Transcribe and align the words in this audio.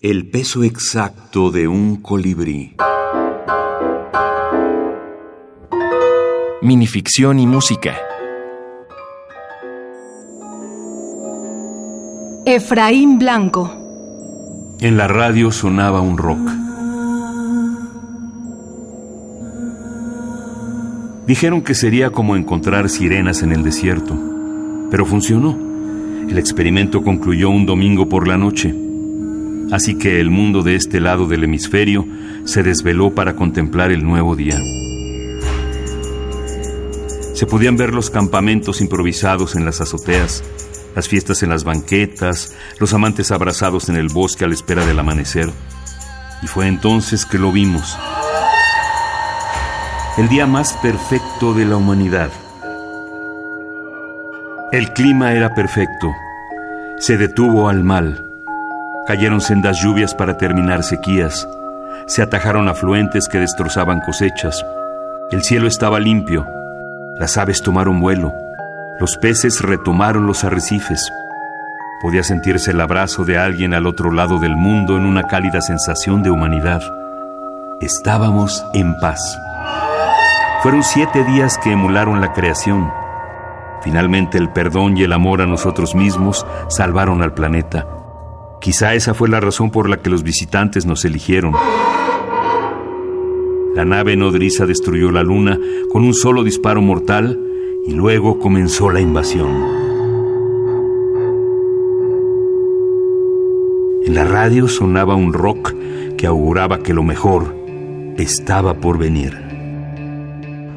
El 0.00 0.30
peso 0.30 0.62
exacto 0.62 1.50
de 1.50 1.66
un 1.66 1.96
colibrí. 1.96 2.76
Minificción 6.62 7.40
y 7.40 7.48
música. 7.48 7.96
Efraín 12.46 13.18
Blanco. 13.18 14.76
En 14.78 14.96
la 14.96 15.08
radio 15.08 15.50
sonaba 15.50 16.00
un 16.00 16.16
rock. 16.16 16.48
Dijeron 21.26 21.62
que 21.62 21.74
sería 21.74 22.10
como 22.10 22.36
encontrar 22.36 22.88
sirenas 22.88 23.42
en 23.42 23.50
el 23.50 23.64
desierto, 23.64 24.16
pero 24.92 25.04
funcionó. 25.04 25.58
El 26.30 26.38
experimento 26.38 27.02
concluyó 27.02 27.50
un 27.50 27.66
domingo 27.66 28.08
por 28.08 28.28
la 28.28 28.38
noche, 28.38 28.72
así 29.70 29.96
que 29.96 30.20
el 30.20 30.30
mundo 30.30 30.62
de 30.62 30.76
este 30.76 31.00
lado 31.00 31.26
del 31.26 31.44
hemisferio 31.44 32.06
se 32.44 32.62
desveló 32.62 33.14
para 33.14 33.36
contemplar 33.36 33.90
el 33.90 34.04
nuevo 34.04 34.36
día. 34.36 34.58
Se 37.34 37.46
podían 37.46 37.76
ver 37.76 37.94
los 37.94 38.10
campamentos 38.10 38.80
improvisados 38.80 39.54
en 39.54 39.64
las 39.64 39.80
azoteas, 39.80 40.42
las 40.96 41.08
fiestas 41.08 41.42
en 41.42 41.50
las 41.50 41.62
banquetas, 41.62 42.56
los 42.80 42.92
amantes 42.94 43.30
abrazados 43.30 43.88
en 43.88 43.96
el 43.96 44.08
bosque 44.08 44.44
a 44.44 44.48
la 44.48 44.54
espera 44.54 44.84
del 44.84 44.98
amanecer. 44.98 45.50
Y 46.42 46.46
fue 46.46 46.66
entonces 46.66 47.26
que 47.26 47.38
lo 47.38 47.52
vimos. 47.52 47.96
El 50.16 50.28
día 50.28 50.46
más 50.46 50.72
perfecto 50.82 51.54
de 51.54 51.64
la 51.64 51.76
humanidad. 51.76 52.30
El 54.72 54.92
clima 54.92 55.32
era 55.32 55.54
perfecto. 55.54 56.12
Se 56.98 57.16
detuvo 57.16 57.68
al 57.68 57.84
mal. 57.84 58.27
Cayeron 59.08 59.40
sendas 59.40 59.78
lluvias 59.80 60.14
para 60.14 60.36
terminar 60.36 60.82
sequías. 60.82 61.48
Se 62.06 62.20
atajaron 62.20 62.68
afluentes 62.68 63.26
que 63.26 63.38
destrozaban 63.38 64.00
cosechas. 64.00 64.62
El 65.30 65.42
cielo 65.42 65.66
estaba 65.66 65.98
limpio. 65.98 66.46
Las 67.18 67.38
aves 67.38 67.62
tomaron 67.62 68.00
vuelo. 68.00 68.34
Los 69.00 69.16
peces 69.16 69.62
retomaron 69.62 70.26
los 70.26 70.44
arrecifes. 70.44 71.10
Podía 72.02 72.22
sentirse 72.22 72.72
el 72.72 72.82
abrazo 72.82 73.24
de 73.24 73.38
alguien 73.38 73.72
al 73.72 73.86
otro 73.86 74.10
lado 74.10 74.38
del 74.38 74.56
mundo 74.56 74.98
en 74.98 75.06
una 75.06 75.22
cálida 75.22 75.62
sensación 75.62 76.22
de 76.22 76.30
humanidad. 76.30 76.82
Estábamos 77.80 78.62
en 78.74 78.94
paz. 79.00 79.38
Fueron 80.62 80.82
siete 80.82 81.24
días 81.24 81.56
que 81.56 81.72
emularon 81.72 82.20
la 82.20 82.34
creación. 82.34 82.92
Finalmente 83.80 84.36
el 84.36 84.50
perdón 84.50 84.98
y 84.98 85.04
el 85.04 85.14
amor 85.14 85.40
a 85.40 85.46
nosotros 85.46 85.94
mismos 85.94 86.46
salvaron 86.68 87.22
al 87.22 87.32
planeta. 87.32 87.86
Quizá 88.60 88.94
esa 88.94 89.14
fue 89.14 89.28
la 89.28 89.40
razón 89.40 89.70
por 89.70 89.88
la 89.88 89.98
que 89.98 90.10
los 90.10 90.22
visitantes 90.22 90.84
nos 90.84 91.04
eligieron. 91.04 91.54
La 93.74 93.84
nave 93.84 94.16
nodriza 94.16 94.66
destruyó 94.66 95.12
la 95.12 95.22
luna 95.22 95.58
con 95.92 96.04
un 96.04 96.12
solo 96.12 96.42
disparo 96.42 96.82
mortal 96.82 97.38
y 97.86 97.92
luego 97.92 98.40
comenzó 98.40 98.90
la 98.90 99.00
invasión. 99.00 99.48
En 104.04 104.14
la 104.14 104.24
radio 104.24 104.66
sonaba 104.66 105.14
un 105.14 105.32
rock 105.32 105.74
que 106.16 106.26
auguraba 106.26 106.80
que 106.80 106.94
lo 106.94 107.04
mejor 107.04 107.54
estaba 108.16 108.74
por 108.74 108.98
venir. 108.98 109.38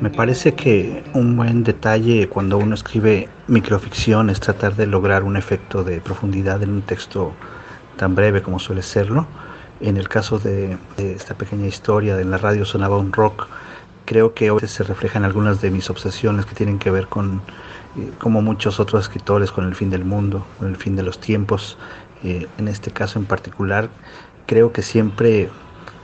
Me 0.02 0.10
parece 0.10 0.54
que 0.54 1.04
un 1.14 1.36
buen 1.36 1.64
detalle 1.64 2.28
cuando 2.28 2.58
uno 2.58 2.76
escribe 2.76 3.30
microficción 3.48 4.30
es 4.30 4.40
tratar 4.40 4.76
de 4.76 4.86
lograr 4.86 5.24
un 5.24 5.38
efecto 5.38 5.84
de 5.84 6.02
profundidad 6.02 6.62
en 6.62 6.72
un 6.72 6.82
texto 6.84 7.34
tan 7.98 8.16
breve 8.16 8.42
como 8.42 8.60
suele 8.60 8.82
serlo. 8.82 9.26
En 9.80 9.98
el 9.98 10.08
caso 10.08 10.40
de, 10.40 10.78
esta 10.98 11.34
pequeña 11.36 11.68
historia 11.68 12.20
en 12.20 12.32
la 12.32 12.38
radio 12.38 12.66
sonaba 12.66 12.98
un 12.98 13.12
rock 13.12 13.48
creo 14.06 14.34
que 14.34 14.52
hoy 14.52 14.68
se 14.68 14.84
reflejan 14.84 15.24
algunas 15.24 15.62
de 15.62 15.72
mis 15.72 15.90
obsesiones 15.90 16.46
que 16.46 16.54
tienen 16.54 16.80
que 16.80 16.92
ver 16.92 17.08
con, 17.08 17.42
eh, 17.98 18.12
como 18.20 18.42
muchos 18.42 18.80
otros 18.80 19.04
escritores, 19.04 19.54
con 19.54 19.66
el 19.66 19.74
fin 19.74 19.90
del 19.90 20.04
mundo, 20.04 20.46
con 20.60 20.68
el 20.68 20.76
fin 20.76 20.98
de 20.98 21.04
los 21.04 21.18
tiempos. 21.20 21.78
Eh, 22.24 22.46
en 22.58 22.68
este 22.68 22.92
caso 22.92 23.20
en 23.20 23.26
particular, 23.26 23.90
creo 24.48 24.74
que 24.74 24.82
siempre 24.82 25.50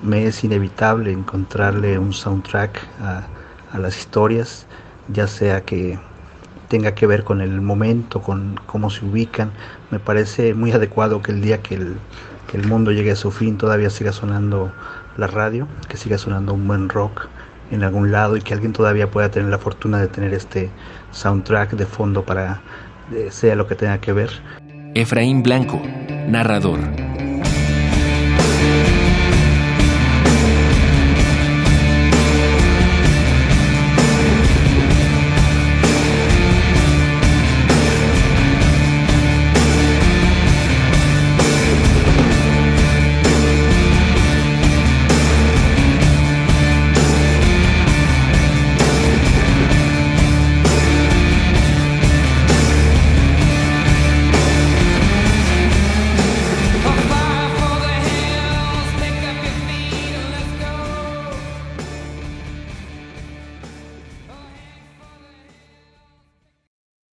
me 0.01 0.25
es 0.25 0.43
inevitable 0.43 1.11
encontrarle 1.11 1.99
un 1.99 2.13
soundtrack 2.13 2.79
a, 3.01 3.27
las 3.77 3.97
historias, 3.97 4.65
ya 5.09 5.27
sea 5.27 5.61
que 5.65 5.99
tenga 6.67 6.93
que 6.95 7.07
ver 7.07 7.23
con 7.23 7.41
el 7.41 7.61
momento, 7.61 8.21
con 8.21 8.59
cómo 8.65 8.89
se 8.89 9.05
ubican. 9.05 9.51
Me 9.91 9.99
parece 9.99 10.53
muy 10.53 10.71
adecuado 10.71 11.21
que 11.21 11.31
el 11.31 11.41
día 11.41 11.61
que 11.61 11.75
el, 11.75 12.67
mundo 12.67 12.91
llegue 12.91 13.11
a 13.11 13.15
su 13.15 13.31
fin 13.31 13.57
todavía 13.57 13.89
siga 13.89 14.11
sonando 14.11 14.71
la 15.17 15.27
radio, 15.27 15.67
que 15.87 15.97
siga 15.97 16.17
sonando 16.17 16.53
un 16.53 16.67
buen 16.67 16.89
rock 16.89 17.27
en 17.71 17.83
algún 17.83 18.11
lado 18.11 18.37
y 18.37 18.41
que 18.41 18.53
alguien 18.53 18.73
todavía 18.73 19.11
pueda 19.11 19.29
tener 19.29 19.49
la 19.49 19.57
fortuna 19.57 19.99
de 19.99 20.07
tener 20.07 20.33
este 20.33 20.69
soundtrack 21.11 21.71
de 21.71 21.85
fondo 21.85 22.23
para 22.23 22.61
eh, 23.13 23.27
sea 23.31 23.55
lo 23.55 23.67
que 23.67 23.75
tenga 23.75 23.99
que 23.99 24.13
ver. 24.13 24.29
Efraín 24.93 25.43
Blanco, 25.43 25.81
narrador. 26.27 27.06